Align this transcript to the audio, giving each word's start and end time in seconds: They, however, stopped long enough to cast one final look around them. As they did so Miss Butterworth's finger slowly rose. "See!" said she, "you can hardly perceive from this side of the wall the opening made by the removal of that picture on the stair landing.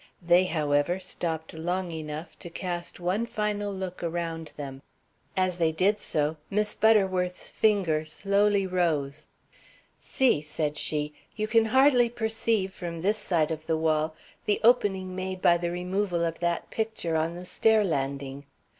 They, 0.19 0.45
however, 0.45 0.99
stopped 0.99 1.53
long 1.53 1.91
enough 1.91 2.33
to 2.39 2.49
cast 2.49 2.99
one 2.99 3.27
final 3.27 3.71
look 3.71 4.01
around 4.01 4.51
them. 4.57 4.81
As 5.37 5.57
they 5.57 5.71
did 5.71 5.99
so 5.99 6.37
Miss 6.49 6.73
Butterworth's 6.73 7.51
finger 7.51 8.03
slowly 8.05 8.65
rose. 8.65 9.27
"See!" 9.99 10.41
said 10.41 10.75
she, 10.75 11.13
"you 11.35 11.47
can 11.47 11.65
hardly 11.65 12.09
perceive 12.09 12.73
from 12.73 13.03
this 13.03 13.19
side 13.19 13.51
of 13.51 13.67
the 13.67 13.77
wall 13.77 14.15
the 14.45 14.59
opening 14.63 15.15
made 15.15 15.39
by 15.39 15.57
the 15.57 15.69
removal 15.69 16.25
of 16.25 16.39
that 16.39 16.71
picture 16.71 17.15
on 17.15 17.35
the 17.35 17.45
stair 17.45 17.83
landing. 17.83 18.45